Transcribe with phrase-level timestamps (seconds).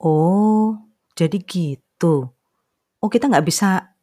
[0.00, 0.80] Oh,
[1.12, 2.32] jadi gitu.
[3.00, 3.96] Oh, kita nggak bisa,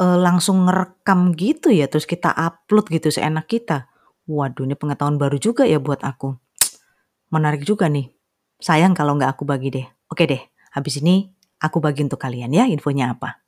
[0.00, 3.88] eee, langsung ngerekam gitu ya, terus kita upload gitu seenak kita?
[4.28, 6.36] Waduh, ini pengetahuan baru juga ya buat aku.
[7.34, 8.10] Menarik juga nih.
[8.60, 9.86] Sayang kalau nggak aku bagi deh.
[10.12, 10.42] Oke deh,
[10.76, 11.28] habis ini
[11.62, 13.45] aku bagi untuk kalian ya infonya apa.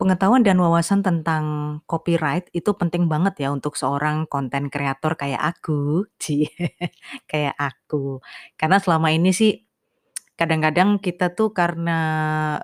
[0.00, 1.44] Pengetahuan dan wawasan tentang
[1.84, 6.48] copyright itu penting banget ya untuk seorang konten kreator kayak aku, cie,
[7.28, 8.16] kayak aku.
[8.56, 9.60] Karena selama ini sih
[10.40, 11.98] kadang-kadang kita tuh karena,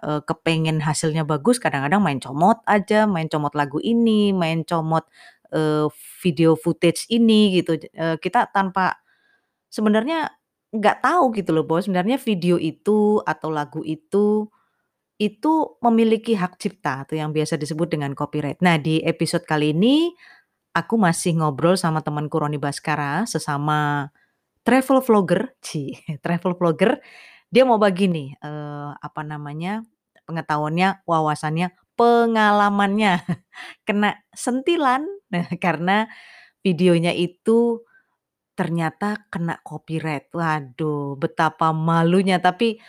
[0.01, 5.05] eee, kepengen hasilnya bagus, kadang-kadang main comot aja, main comot lagu ini, main comot,
[5.53, 5.89] eee,
[6.25, 8.97] video footage ini gitu, eee, kita tanpa
[9.71, 10.31] sebenarnya
[10.75, 14.49] nggak tahu gitu loh bahwa sebenarnya video itu atau lagu itu,
[15.17, 18.61] itu memiliki hak cipta atau yang biasa disebut dengan copyright.
[18.61, 20.13] Nah, di episode kali ini
[20.77, 24.11] aku masih ngobrol sama temanku Roni Baskara, sesama
[24.67, 27.01] travel vlogger, cie, travel vlogger.
[27.53, 29.83] Dia mau bagi nih, eee, apa namanya,
[30.29, 33.23] pengetahuannya, wawasannya, pengalamannya
[33.89, 36.07] kena sentilan, nah karena
[36.65, 37.83] videonya itu
[38.59, 40.33] ternyata kena copyright.
[40.33, 42.81] Waduh, betapa malunya, tapi,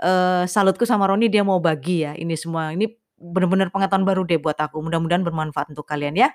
[0.00, 2.72] eee, salutku sama Roni dia mau bagi ya ini semua.
[2.72, 6.28] Ini bener-bener pengetahuan baru deh buat aku, mudah-mudahan bermanfaat untuk kalian ya.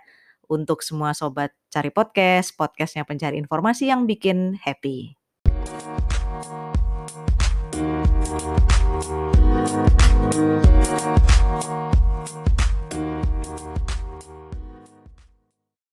[0.51, 5.15] Untuk semua sobat Cari Podcast, podcast-nya pencari informasi yang bikin happy.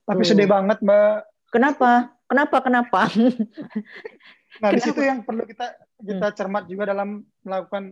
[0.08, 1.16] Tapi sedih banget, Mbak.
[1.53, 2.16] Kenapa?
[2.28, 3.00] Kenapa kenapa?
[4.60, 4.84] Nah, di Kenapa?
[4.84, 6.36] situ yang perlu kita kita Hmm.
[6.36, 7.08] cermat juga dalam
[7.42, 7.91] melakukan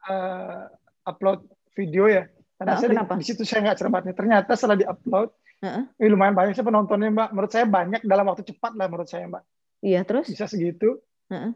[0.00, 0.62] eee,
[1.04, 2.24] upload video ya.
[2.56, 3.12] Karena Heeh, saya di kenapa?
[3.16, 4.12] di situ saya nggak cermatnya.
[4.12, 5.28] Ternyata setelah di-upload,
[5.60, 5.82] Heeh.
[5.96, 7.28] wih lumayan banyak sih penontonnya, Mbak.
[7.32, 9.42] Menurut saya banyak dalam waktu cepat lah menurut saya, Mbak.
[9.80, 10.26] Iya, terus?
[10.26, 11.00] Bisa segitu.
[11.28, 11.52] Heeh.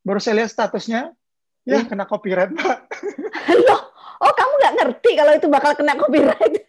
[0.00, 1.14] Baru saya lihat statusnya,
[1.62, 1.86] ya Iya.
[1.86, 2.78] kena copyright, Mbak.
[3.66, 3.80] Loh,
[4.20, 6.54] oh kamu nggak ngerti kalau itu bakal kena copyright?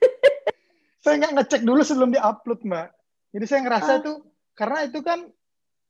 [1.02, 2.88] Saya nggak ngecek dulu sebelum di-upload, Mbak.
[3.34, 4.00] Jadi saya ngerasa Ah.
[4.06, 4.14] itu
[4.54, 5.20] karena itu kan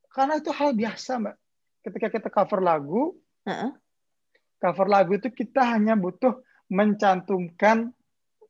[0.07, 1.35] karena itu hal biasa, Mbak.
[1.81, 3.73] Ketika kita cover lagu, Heeh.
[4.57, 6.37] cover lagu itu kita hanya butuh
[6.69, 7.89] mencantumkan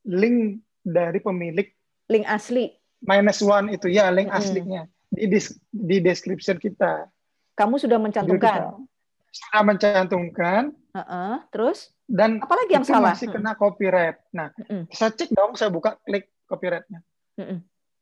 [0.03, 1.71] link dari pemilik
[2.05, 2.67] Link asli.
[3.01, 4.37] minus one itu ya link Mm-mm.
[4.37, 5.25] aslinya di
[5.71, 7.09] di description kita
[7.55, 8.37] Kamu sudah mencantumkan.
[8.37, 8.77] kita.
[9.31, 11.95] sudah mencantumkan Heeh, terus?
[12.03, 13.15] dan Apalagi yang salah?
[13.15, 14.19] masih kena copyright.
[14.35, 14.51] Nah,
[14.91, 16.99] saya cek dong, saya buka klik copyrightnya.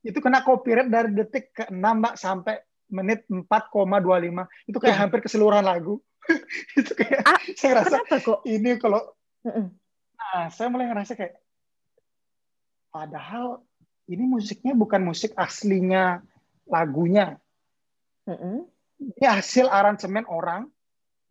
[0.02, 2.58] Itu kena copyright dari detik ke-6 Mbak sampai
[2.90, 4.46] menit 4,25.
[4.70, 5.02] Itu kayak Loh.
[5.06, 6.02] hampir keseluruhan lagu.
[6.80, 8.44] itu kayak Ah, saya rasa kok?
[8.46, 9.02] ini kalau.
[9.46, 11.40] Nah, saya mulai ngerasa kayak,
[12.90, 13.64] padahal
[14.10, 16.22] ini musiknya bukan musik aslinya
[16.66, 17.38] lagunya.
[18.26, 18.66] Mm-mm.
[19.00, 20.68] Ini hasil aransemen orang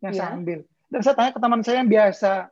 [0.01, 0.35] yang saya Iya.
[0.35, 0.59] ambil.
[0.89, 2.49] Dan saya tanya ke teman saya yang biasa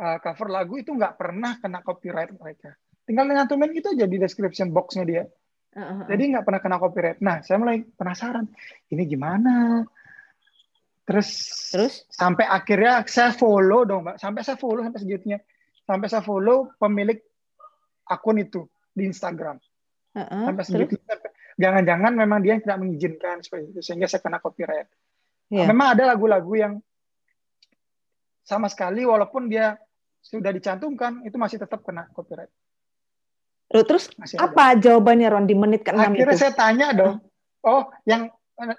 [0.00, 2.72] uh, cover lagu itu nggak pernah kena copyright mereka.
[3.04, 5.24] Tinggal nyantumin itu aja di description box-nya dia.
[6.08, 7.18] Jadi nggak pernah kena copyright.
[7.22, 8.46] Nah, saya mulai penasaran,
[8.90, 9.86] ini gimana?
[11.08, 11.30] Terus,
[11.72, 11.94] Terus?
[12.12, 14.16] sampai akhirnya saya follow dong, Mbak.
[14.20, 15.38] Sampai saya follow sampai segitunya.
[15.88, 17.16] Sampai saya follow pemilik
[18.04, 19.56] akun itu di Instagram.
[20.12, 20.68] Sampai terus?
[20.68, 20.94] segitu.
[21.58, 24.88] Jangan-jangan memang dia yang tidak mengizinkan seperti itu sehingga saya kena copyright.
[25.48, 25.66] Iya.
[25.66, 26.74] Memang ada lagu-lagu yang
[28.44, 29.76] sama sekali walaupun dia
[30.20, 32.52] sudah dicantumkan itu masih tetap kena copyright.
[33.68, 34.48] Loh, terus Masih ada.
[34.48, 36.40] apa jawabannya Ron di menit ke-6 Akhirnya itu?
[36.40, 37.20] saya tanya dong,
[37.68, 38.32] oh yang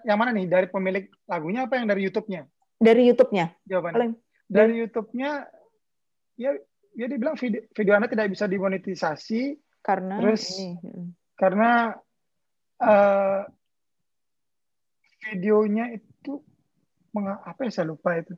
[0.04, 2.42] yang mana nih dari pemilik lagunya apa yang dari YouTube-nya?
[2.82, 3.46] Dari YouTube-nya.
[3.70, 4.18] Jawabannya.
[4.50, 5.32] Dari YouTube-nya
[6.36, 6.52] ya
[6.98, 10.76] ya dibilang video, video Anda tidak bisa dimonetisasi karena Terus- ini.
[10.82, 11.08] mm.
[11.38, 11.96] karena
[12.82, 13.42] eh,
[15.30, 16.42] videonya itu
[17.46, 18.34] apa ya saya lupa itu.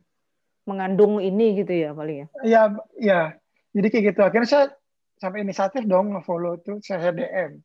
[0.61, 2.27] mengandung ini gitu ya paling ya.
[2.45, 2.61] Ya
[3.01, 3.21] ya.
[3.73, 4.21] Jadi kayak gitu.
[4.21, 4.65] Akhirnya saya
[5.21, 7.61] sampai inisiatif dong nge-follow tuh saya DM.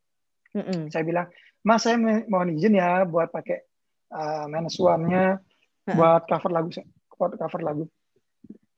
[0.53, 0.93] Mm-mm.
[0.93, 1.27] Saya bilang,
[1.65, 1.97] "Mas, saya
[2.29, 3.65] mohon izin ya buat pakai
[4.13, 4.45] uh,
[4.77, 5.41] one-nya
[5.89, 5.97] Heeh.
[5.97, 6.69] buat cover lagu
[7.17, 7.85] buat cover lagu."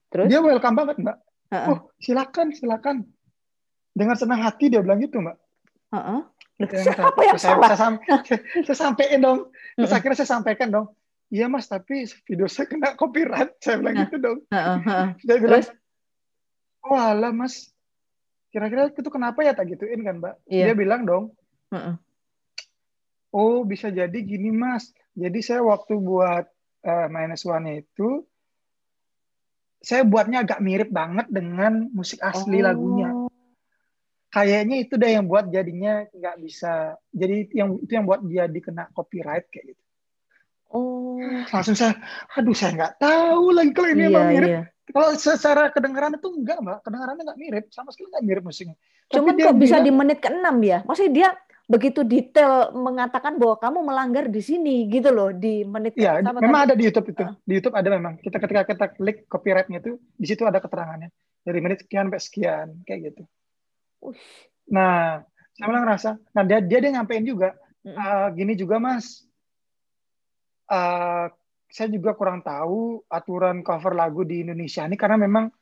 [0.09, 0.31] Terus?
[0.31, 1.17] Dia welcome banget, Mbak.
[1.51, 1.67] Heeh.
[1.75, 2.97] Oh, silakan, silakan.
[3.93, 5.37] Dengan senang hati dia bilang gitu, Mbak.
[6.59, 7.23] Loh, siapa hati.
[7.27, 7.69] yang saya, salah?
[7.71, 8.03] saya, sam-
[8.67, 9.51] saya sampein dong.
[9.75, 9.99] Terus Mm-mm.
[9.99, 10.87] akhirnya saya sampaikan dong.
[11.29, 13.53] Iya mas, tapi video saya kena copyright.
[13.63, 14.03] Saya bilang Nah.
[14.09, 14.39] gitu dong.
[14.49, 15.07] Heeh.
[15.29, 15.69] Dia bilang, Terus?
[16.89, 17.69] oh alah mas,
[18.49, 20.35] kira-kira itu kenapa ya tak gituin kan mbak?
[20.49, 20.73] Iya.
[20.73, 21.25] Dia bilang dong,
[21.69, 21.95] Heeh.
[23.33, 24.91] oh bisa jadi gini mas.
[25.13, 26.47] Jadi saya waktu buat
[26.83, 28.23] eh, minus one itu,
[29.79, 32.67] saya buatnya agak mirip banget dengan musik asli Oh.
[32.67, 33.11] lagunya.
[34.29, 38.85] kayaknya itu deh yang buat jadinya nggak bisa jadi yang itu yang buat dia dikena
[38.93, 39.83] copyright kayak gitu
[40.69, 41.17] Oh,
[41.49, 41.97] langsung saya
[42.37, 44.63] aduh saya nggak tahu lagi kalau ini iya, emang mirip iya.
[44.91, 48.77] Kalau secara kedengaran itu enggak mbak kedengarannya nggak mirip sama sekali nggak mirip musiknya
[49.09, 50.79] Cuman Tapi kok bisa bilang- di menit ke-6 ya?
[50.85, 51.29] Maksudnya dia
[51.65, 56.61] begitu detail mengatakan bahwa kamu melanggar di sini gitu loh di menit Iya, sama memang
[56.61, 56.67] tadi.
[56.67, 57.25] ada di YouTube itu.
[57.25, 57.33] Ah.
[57.41, 58.21] Di YouTube ada memang.
[58.21, 61.09] Kita ketika kita klik copyrightnya itu, di situ ada keterangannya.
[61.41, 63.23] Dari menit sekian sampai sekian, kayak gitu.
[64.05, 64.21] Ush.
[64.67, 67.57] Nah, saya malah ngerasa, nah dia dia, dia nyampein juga.
[67.91, 69.25] "Ah, gini juga mas,
[70.67, 71.33] Ah,
[71.69, 75.53] saya juga kurang tahu aturan cover lagu di Indonesia ini karena memang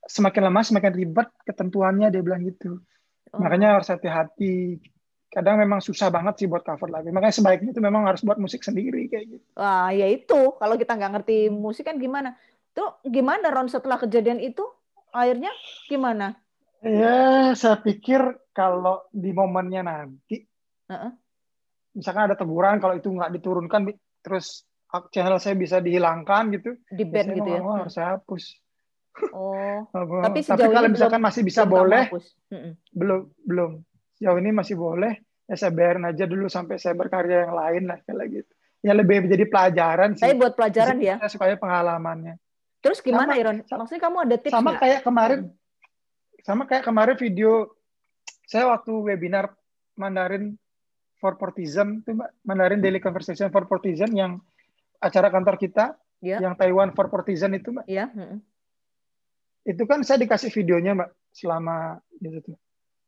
[0.00, 2.80] semakin lama semakin ribet ketentuannya dia bilang gitu.
[3.30, 3.38] Oh.
[3.38, 4.80] Makanya harus hati-hati.
[5.30, 7.12] Kadang memang susah banget sih buat cover lagu.
[7.14, 9.46] Makanya sebaiknya itu memang harus buat musik sendiri kayak gitu.
[9.54, 10.56] Wah, ya itu.
[10.58, 12.34] Kalau kita nggak ngerti musik kan gimana?
[12.74, 14.64] Tuh gimana Ron setelah kejadian itu?
[15.14, 15.52] Akhirnya
[15.86, 16.34] gimana?
[16.80, 18.24] Ya, saya pikir
[18.56, 20.48] kalau di momennya nanti,
[20.88, 21.12] Heeh.
[21.92, 23.92] misalkan ada teguran kalau itu nggak diturunkan,
[24.24, 24.64] terus
[25.08, 27.60] channel saya bisa dihilangkan gitu, Di saya gitu ya?
[27.62, 28.44] harus saya hapus.
[29.30, 32.04] Oh, Tapi Tapi sejauh kalau ini misalkan belum- masih bisa belum boleh.
[32.50, 32.72] Mm-mm.
[32.90, 33.70] belum belum.
[34.14, 35.12] Sejauh ini masih boleh,
[35.44, 38.52] ya saya biarin aja dulu sampai saya berkarya yang lain lah kayak gitu.
[38.80, 40.24] Ya lebih menjadi pelajaran sih.
[40.24, 41.20] Tapi buat pelajaran ya.
[41.20, 42.40] Saya supaya pengalamannya.
[42.80, 43.56] Terus gimana Sama- Iron?
[43.60, 44.80] Maksudnya kamu ada tips sama nggak?
[44.80, 45.40] kayak kemarin
[46.40, 47.76] sama kayak kemarin video
[48.42, 49.52] saya waktu webinar
[49.94, 50.56] Mandarin
[51.20, 54.40] for Portism itu Mbak, Mandarin Daily Conversation for Portism yang
[55.00, 56.36] acara kantor kita Ya.
[56.36, 58.12] yang Taiwan for Portism itu Mbak Ya.
[58.12, 58.44] mm-mm.
[59.64, 62.52] itu kan saya dikasih videonya Mbak selama gitu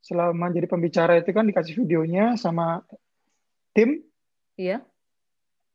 [0.01, 2.81] selama jadi pembicara itu kan dikasih videonya sama
[3.77, 4.01] tim
[4.57, 4.81] Iya.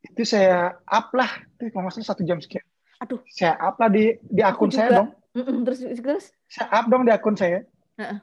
[0.02, 1.30] itu saya up lah
[1.62, 2.66] itu kalau salah satu jam sekian
[2.98, 3.22] Aduh.
[3.30, 5.10] saya up lah di di akun saya dong.
[5.38, 6.26] Terus terus.
[6.50, 7.62] saya up dong di akun saya.
[7.94, 8.18] Heeh.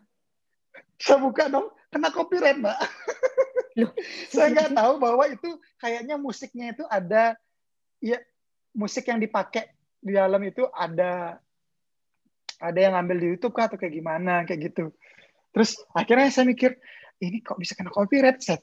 [0.99, 2.79] Saya buka dong, kena copyright, Mbak.
[3.79, 3.95] Loh.
[4.35, 5.47] saya nggak tahu bahwa itu
[5.79, 7.39] kayaknya musiknya itu ada,
[8.05, 8.21] ya
[8.77, 9.73] musik yang dipakai
[10.05, 11.41] di dalam itu ada
[12.61, 14.93] ada yang ngambil di YouTube kah atau kayak gimana kayak gitu.
[15.57, 16.77] Terus akhirnya saya mikir
[17.25, 18.45] ini kok bisa kena copyright?
[18.45, 18.61] Saya,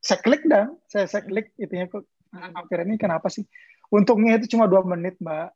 [0.00, 3.44] saya klik dong, saya saya klik itunya kok kena copyright ini kenapa sih?
[3.90, 5.50] Untungnya itu cuma dua menit, Mbak.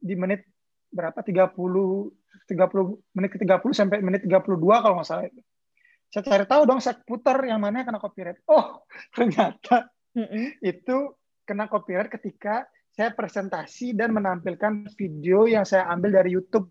[0.00, 0.44] Di menit
[0.90, 1.54] berapa 30
[2.50, 5.40] 30 menit ke 30 sampai menit 32 kalau nggak salah itu.
[6.10, 8.42] Saya cari tahu dong, saya putar yang mana yang kena copyright.
[8.50, 8.82] Oh,
[9.14, 10.58] ternyata Mm-mm.
[10.58, 11.14] itu
[11.50, 16.70] kena copyright ketika saya presentasi dan menampilkan video yang saya ambil dari YouTube.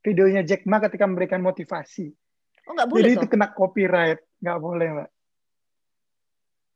[0.00, 2.08] Videonya Jack Ma ketika memberikan motivasi.
[2.64, 3.30] Oh nggak Jadi boleh itu toh.
[3.36, 4.20] kena copyright.
[4.40, 5.08] Nggak boleh, Mbak.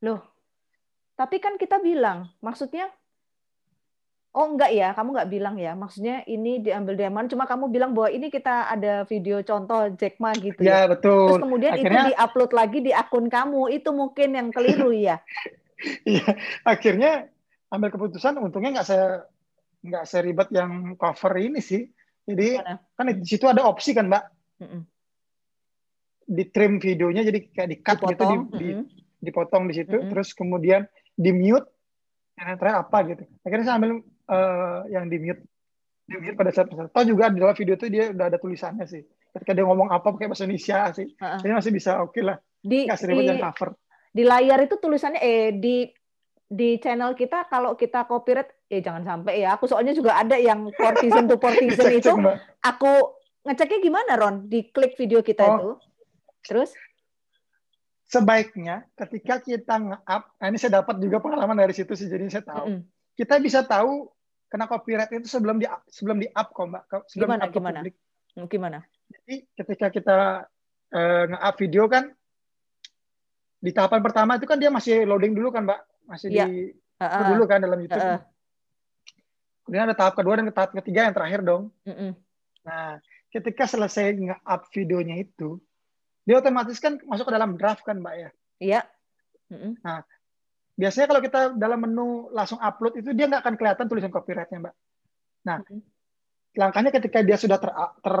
[0.05, 0.21] Loh.
[1.17, 2.93] Tapi kan kita bilang, maksudnya
[4.37, 5.73] Oh enggak ya, kamu nggak bilang ya.
[5.73, 7.25] Maksudnya ini diambil dari mana?
[7.25, 10.85] Cuma kamu bilang bahwa ini kita ada video contoh Jack Ma gitu ya.
[10.85, 11.33] Ya, betul.
[11.33, 13.73] Terus kemudian Akhirnya- itu diupload lagi di akun kamu.
[13.73, 15.17] Itu mungkin yang keliru ya.
[16.09, 16.25] Iya,
[16.65, 17.29] akhirnya
[17.69, 19.07] ambil keputusan untungnya nggak saya
[19.85, 21.85] nggak seribet yang cover ini sih.
[22.27, 22.81] Jadi Gimana?
[22.97, 24.23] kan di situ ada opsi kan, Mbak.
[24.57, 24.81] Mm-mm.
[26.27, 28.41] di trim videonya jadi kayak di cut gitu di, Dipotong.
[28.57, 28.85] di- mm-mm.
[29.21, 30.09] dipotong di situ Mm-mm.
[30.11, 30.83] terus kemudian
[31.15, 31.69] di mute
[32.35, 35.41] yang terakhir apa gitu akhirnya saya ambil eh, yang di mute
[36.03, 39.05] di mute pada saat toh juga di dalam video itu dia udah ada tulisannya sih
[39.07, 41.39] ketika dia ngomong apa pakai bahasa Indonesia sih Ha-ha.
[41.39, 43.69] jadi masih bisa oke lah Di, nggak seribet di, yang cover
[44.17, 45.85] di layar itu tulisannya eh di
[46.47, 49.53] di channel kita kalau kita copyright eh jangan sampai ya.
[49.53, 52.09] Aku soalnya juga ada yang partisan to partisan itu.
[52.17, 52.35] Mbak.
[52.65, 52.91] Aku
[53.45, 54.49] ngeceknya gimana Ron?
[54.49, 55.53] Di klik video kita Oh.
[55.53, 55.71] itu.
[56.49, 56.73] Terus
[58.07, 62.47] sebaiknya ketika kita nge-up nah ini saya dapat juga pengalaman dari situ sih jadi saya
[62.47, 62.81] tahu mm-mm.
[63.19, 64.07] kita bisa tahu
[64.47, 67.79] kena copyright itu sebelum di sebelum di up kok mbak sebelum Gimana, gimana?
[67.83, 67.95] publik.
[68.47, 68.79] gimana?
[69.11, 70.17] Jadi ketika kita
[70.95, 72.07] eh, nge-up video kan
[73.57, 75.79] di tahapan pertama itu kan dia masih loading dulu kan, Mbak.
[76.07, 76.45] Masih Iya.
[76.47, 76.71] di
[77.01, 77.25] Heeh.
[77.33, 77.99] dulu kan dalam YouTube.
[77.99, 78.19] Heeh.
[79.67, 81.75] Kemudian ada tahap kedua dan tahap ketiga yang terakhir dong.
[81.83, 82.15] Mm-mm.
[82.63, 85.59] Nah, ketika selesai nge-up videonya itu,
[86.23, 88.29] dia otomatis kan masuk ke dalam draft kan, Mbak ya.
[88.63, 88.81] Iya.
[89.51, 89.75] Mm-mm.
[90.77, 94.75] Biasanya kalau kita dalam menu langsung upload itu dia nggak akan kelihatan tulisan copyrightnya, Mbak.
[95.43, 95.81] Nah, Mm-mm.
[96.55, 98.17] langkahnya ketika dia sudah ter, ter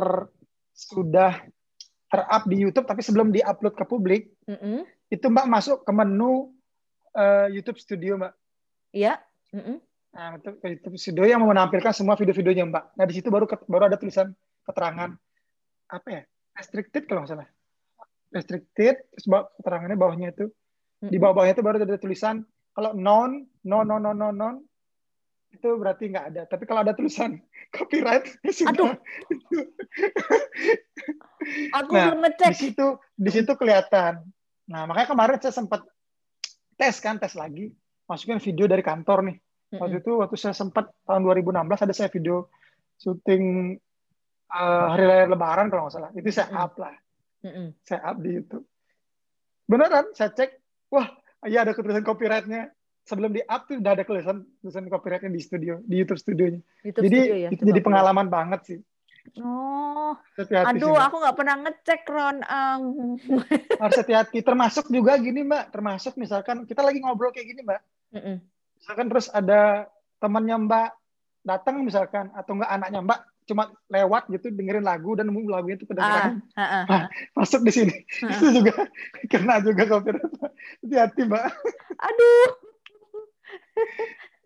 [0.75, 1.31] sudah
[2.07, 4.83] ter-up di YouTube tapi sebelum di-upload ke publik, Mm-mm.
[5.07, 6.51] Itu Mbak masuk ke menu
[7.11, 8.33] eh, YouTube Studio, Mbak.
[8.91, 9.13] Iya.
[9.55, 9.77] Mm-mm.
[10.11, 12.83] Nah, itu ke YouTube Studio yang menampilkan semua video-videonya, Mbak.
[12.95, 14.31] Nah, di situ baru baru ada tulisan
[14.63, 15.13] keterangan
[15.87, 16.21] apa ya?
[16.53, 17.47] Restricted kalau nggak salah.
[18.27, 20.45] Restricted, terus bawa- keterangannya bawahnya itu.
[20.97, 22.41] Di bawah-bawahnya itu baru ada tulisan
[22.73, 24.55] kalau non, non, non, non, non, non,
[25.49, 26.41] itu berarti nggak ada.
[26.45, 27.37] Tapi kalau ada tulisan
[27.77, 28.73] copyright, ya sudah.
[28.73, 28.91] Aduh.
[31.77, 32.49] Aku Nah, belum ngecek.
[32.51, 34.25] di situ di situ kelihatan.
[34.67, 35.81] Nah, makanya kemarin saya sempat
[36.75, 37.71] tes kan, tes lagi,
[38.07, 39.37] masukin video dari kantor nih.
[39.75, 42.47] Waktu itu waktu saya sempat tahun 2016 ada saya video
[42.95, 43.75] syuting
[44.47, 46.11] eh, hari raya Lebaran kalau nggak salah.
[46.15, 46.95] Itu saya up lah,
[47.83, 48.63] saya up di YouTube.
[49.67, 50.55] Beneran, saya cek,
[50.87, 51.11] wah,
[51.43, 52.71] iya ada tulisan copyrightnya.
[53.07, 56.59] Sebelum di up tuh udah ada tulisan tulisan copyrightnya di studio, di YouTube studionya.
[56.83, 57.49] YouTube jadi studio ya.
[57.51, 58.79] itu jadi pengalaman banget sih.
[59.37, 61.05] Oh, Hati-hati sih, aduh, Mbak.
[61.05, 62.37] aku nggak pernah ngecek Ron.
[62.41, 62.81] Am.
[63.81, 64.39] harus hati-hati.
[64.41, 67.81] Termasuk juga gini Mbak, termasuk misalkan kita lagi ngobrol kayak gini Mbak,
[68.15, 68.35] Mm-mm.
[68.77, 69.85] misalkan terus ada
[70.17, 70.89] temannya Mbak
[71.43, 76.43] datang misalkan atau enggak anaknya Mbak cuma lewat gitu dengerin lagu dan lagunya itu kedengeran
[76.59, 77.03] ah, ah, Ah.
[77.31, 78.35] masuk di sini ah.
[78.35, 78.75] itu juga
[79.31, 80.51] kena juga copyright Mbak.
[80.83, 81.43] hati-hati Mbak
[81.95, 82.47] Aduh.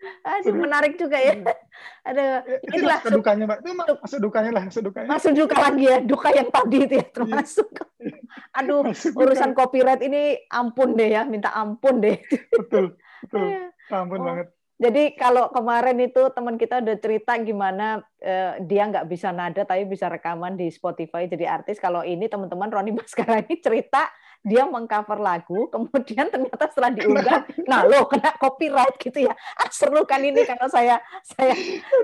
[0.02, 0.62] Aduh, Serius.
[0.62, 1.34] menarik juga ya.
[2.10, 2.30] Aduh,
[2.66, 3.70] itu inilah masuk dukanya Mbak itu
[4.02, 7.70] masuk dukanya lah masuk dukanya masuk duka lagi ya, duka yang tadi itu ya termasuk.
[8.58, 9.60] Aduh, Masuk urusan duka.
[9.62, 12.18] copyright ini ampun deh ya, minta ampun deh.
[12.50, 13.70] betul betul Iya.
[13.92, 14.26] ampun Oh.
[14.26, 14.48] banget
[14.82, 19.86] Jadi kalau kemarin itu teman kita udah cerita gimana eh, dia nggak bisa nada tapi
[19.86, 21.78] bisa rekaman di Spotify jadi artis.
[21.78, 24.10] Kalau ini teman-teman Roni Baskara ini cerita
[24.42, 29.38] dia mengcover lagu, kemudian ternyata setelah diunggah, nah lo kena copyright gitu ya.
[29.54, 31.54] Ah, seru kan ini karena saya saya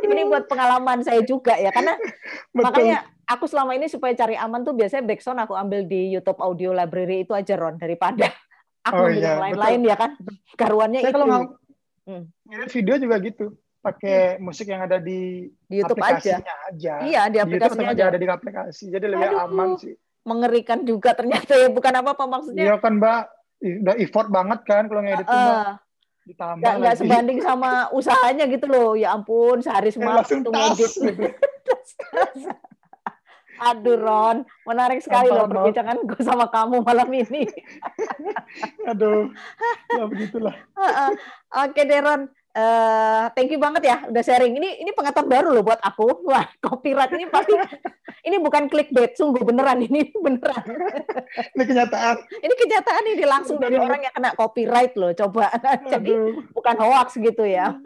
[0.05, 1.98] ini buat pengalaman saya juga ya karena
[2.53, 6.38] betul makanya aku selama ini supaya cari aman tuh biasanya backsound aku ambil di YouTube
[6.38, 8.29] Audio Library itu aja Ron daripada
[8.86, 10.12] aku Oh iya, yang lain-lain ya kan.
[10.53, 11.57] Karuannya saya itu kalau
[12.07, 12.23] Hmm.
[12.41, 13.45] ngedit video juga gitu
[13.77, 16.15] pakai musik yang ada di di YouTube aja.
[16.39, 16.93] aplikasinya aja.
[17.01, 17.99] Iya, di Di aplikasinya tetap aja.
[17.99, 18.83] aja ada di aplikasi.
[18.89, 19.43] Jadi lebih Aduh.
[19.43, 19.93] aman sih.
[20.23, 22.63] Mengerikan juga ternyata ya, bukan apa-apa maksudnya.
[22.65, 23.19] Iya kan Mbak,
[23.81, 25.67] udah effort banget kan kalau ngedit tuh Mbak.
[26.25, 26.97] Ditambah lagi.
[26.97, 28.91] sebanding sama usahanya gitu loh.
[28.93, 30.91] Ya ampun, sehari Eh, semalam tuh tas ngedit.
[31.07, 31.27] gitu.
[33.57, 37.49] Aduh Ron, menarik sekali loh perbincangan gue sama kamu malam ini.
[38.91, 39.33] Aduh,
[39.93, 40.55] ya begitulah.
[40.77, 41.09] Heeh.
[41.47, 44.57] Oke deh Ron, Eh, thank you banget ya udah sharing.
[44.57, 46.25] Ini ini pengetahuan baru loh buat aku.
[46.25, 47.53] Wah, copyright ini pasti
[48.27, 50.65] ini bukan clickbait, sungguh beneran ini beneran.
[51.53, 52.17] Ini kenyataan.
[52.17, 55.13] Ini kenyataan ini langsung dari orang yang kena copyright loh.
[55.13, 55.53] Coba.
[55.85, 57.77] Jadi Aduh, bukan hoax gitu ya.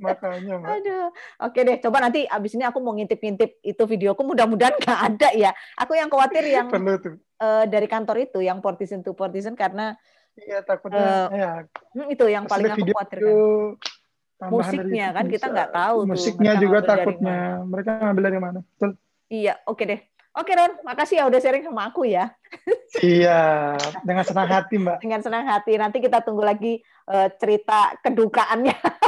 [0.00, 0.68] Makanya Mbak.
[0.80, 1.06] Aduh.
[1.44, 4.24] Oke deh, coba nanti abis ini aku mau ngintip-ngintip itu videoku.
[4.24, 5.50] Mudah-mudahan nggak ada ya.
[5.76, 7.14] Aku yang khawatir yang Perlu tuh.
[7.20, 9.94] eh, dari kantor itu, yang partisan to partisan karena
[10.40, 11.52] Iya takutnya ya
[11.92, 14.48] hmm, itu yang paling aku video khawatirkan.
[14.48, 18.58] Musiknya kan kita nggak tahu tuh Musiknya mereka juga takutnya mereka ngambil dari mana?
[18.64, 18.90] Betul.
[19.30, 20.00] Iya, oke deh.
[20.30, 22.30] Oke Ron, makasih ya udah sharing sama aku ya.
[23.02, 24.98] Iya, dengan senang hati Mbak.
[24.98, 25.78] Dengan senang hati.
[25.78, 28.74] Nanti kita tunggu lagi eh, cerita kedukaannya.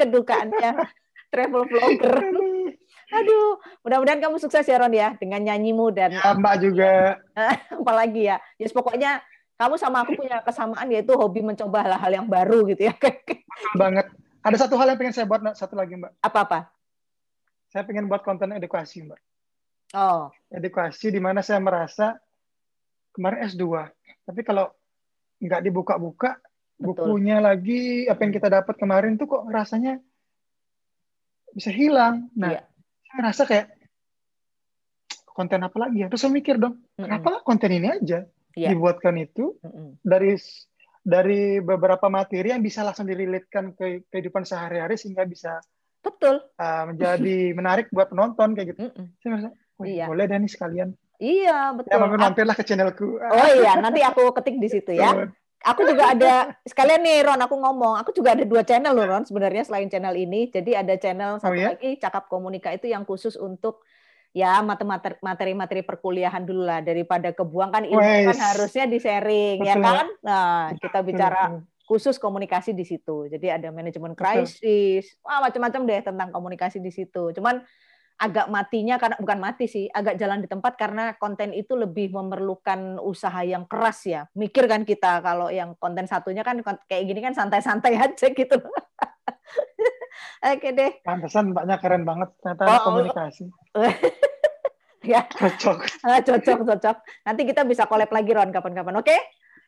[0.00, 0.72] kedukaannya
[1.30, 2.14] travel vlogger.
[3.10, 7.18] Aduh, mudah-mudahan kamu sukses ya Ron ya dengan nyanyimu dan Ya, Mbak juga.
[7.82, 8.38] apalagi ya.
[8.54, 9.18] Yes, pokoknya
[9.58, 12.94] kamu sama aku punya kesamaan yaitu hobi mencoba hal-hal yang baru gitu ya.
[13.82, 14.06] banget.
[14.40, 16.22] Ada satu hal yang pengen saya buat satu lagi Mbak.
[16.22, 16.70] Apa-apa?
[17.68, 19.20] Saya pengen buat konten edukasi Mbak.
[19.90, 22.14] Oh, Edukasi di mana saya merasa
[23.10, 23.90] kemarin S2,
[24.22, 24.70] tapi kalau
[25.42, 26.38] nggak dibuka-buka.
[26.80, 30.00] Bukunya lagi apa yang kita dapat kemarin tuh kok rasanya
[31.52, 32.32] bisa hilang.
[32.32, 32.62] Nah, Iya.
[33.04, 33.66] saya ngerasa kayak
[35.30, 36.08] konten apa lagi ya?
[36.08, 37.04] Terus saya mikir dong, Mm-mm.
[37.04, 38.24] kenapa konten ini aja
[38.56, 38.74] Iya.
[38.74, 40.00] dibuatkan itu Mm-mm.
[40.02, 40.34] dari
[41.00, 45.56] dari beberapa materi yang bisa langsung dirilitkan ke kehidupan sehari-hari sehingga bisa
[46.00, 46.44] betul.
[46.60, 48.80] uh, menjadi menarik buat penonton kayak gitu.
[48.88, 49.06] Mm-mm.
[49.20, 50.04] Saya merasa, "Wih, Iya.
[50.08, 50.88] boleh deh nih sekalian.
[51.20, 52.00] Iya, Ya, betul.
[52.00, 53.20] mampir mampirlah ke channelku.
[53.20, 55.28] Oh iya, nanti aku ketik di situ ya.
[55.60, 59.28] Aku juga ada sekalian nih Ron, aku ngomong, aku juga ada dua channel loh Ron
[59.28, 60.48] sebenarnya selain channel ini.
[60.48, 61.76] Jadi ada channel satu ya?
[61.76, 63.84] lagi Cakap Komunika itu yang khusus untuk
[64.30, 69.84] ya materi-materi perkuliahan dulu lah daripada kebuang kan ilmu kan harusnya di-sharing ya Betul.
[69.84, 70.06] kan.
[70.22, 71.60] Nah, kita bicara Betul.
[71.90, 73.28] khusus komunikasi di situ.
[73.28, 77.36] Jadi ada manajemen krisis, wah macam-macam deh tentang komunikasi di situ.
[77.36, 77.60] Cuman
[78.20, 83.00] agak matinya karena bukan mati sih, agak jalan di tempat karena konten itu lebih memerlukan
[83.00, 84.28] usaha yang keras ya.
[84.36, 88.60] Mikir kan kita kalau yang konten satunya kan kayak gini kan santai-santai aja gitu.
[90.52, 91.00] Oke deh.
[91.00, 92.80] Pantesan mbaknya keren banget ternyata Oh, oh.
[92.92, 93.44] komunikasi.
[95.00, 96.04] Ya, Cocok.
[96.04, 96.96] ah, cocok cocok.
[97.24, 99.00] Nanti kita bisa collab lagi Ron kapan-kapan.
[99.00, 99.16] Oke?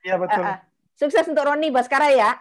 [0.04, 0.44] Iya betul.
[0.44, 0.68] Ah, ah.
[0.92, 2.36] Sukses untuk Roni Baskara ya.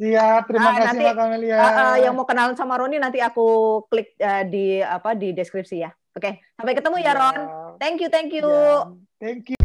[0.00, 1.56] Siap, terima Ah, kasih nanti, Mbak Kamelia.
[1.58, 5.76] Ah, ah, yang mau kenalan sama Roni nanti aku klik eh, di apa di deskripsi
[5.84, 5.90] ya.
[6.12, 7.36] Oke, sampai ketemu ya Ron.
[7.36, 7.80] Siap.
[7.80, 8.44] Thank you, thank you.
[8.44, 8.88] Ya,
[9.22, 9.61] Thank you.